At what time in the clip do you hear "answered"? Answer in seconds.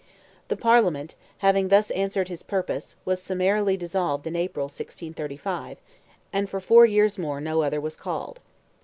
1.91-2.27